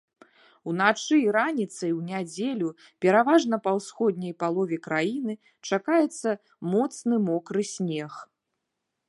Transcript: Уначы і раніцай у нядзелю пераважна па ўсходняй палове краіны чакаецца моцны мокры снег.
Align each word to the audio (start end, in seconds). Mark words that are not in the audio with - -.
Уначы 0.69 1.17
і 1.23 1.25
раніцай 1.35 1.91
у 1.97 1.99
нядзелю 2.11 2.69
пераважна 3.07 3.55
па 3.67 3.71
ўсходняй 3.81 4.33
палове 4.45 4.77
краіны 4.89 5.33
чакаецца 5.71 6.29
моцны 6.75 7.15
мокры 7.29 7.61
снег. 7.77 8.13